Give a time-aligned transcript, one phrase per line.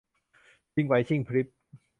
[0.73, 1.47] ชิงไหวชิงพริบ